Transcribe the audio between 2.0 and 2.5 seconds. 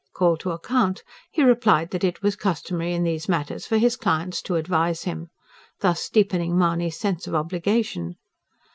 it was